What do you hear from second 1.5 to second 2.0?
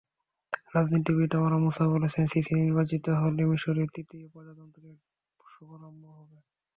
মুসা